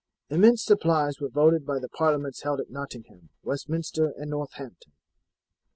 Immense 0.31 0.63
supplies 0.65 1.19
were 1.21 1.29
voted 1.29 1.63
by 1.63 1.77
the 1.77 1.87
parliaments 1.87 2.41
held 2.41 2.59
at 2.59 2.71
Nottingham, 2.71 3.29
Westminster, 3.43 4.11
and 4.17 4.31
Northamton. 4.31 4.93